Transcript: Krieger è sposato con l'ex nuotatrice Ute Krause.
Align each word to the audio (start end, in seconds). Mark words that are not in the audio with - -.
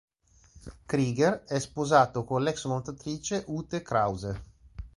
Krieger 0.87 1.43
è 1.45 1.59
sposato 1.59 2.23
con 2.23 2.41
l'ex 2.41 2.65
nuotatrice 2.65 3.43
Ute 3.45 3.83
Krause. 3.83 4.41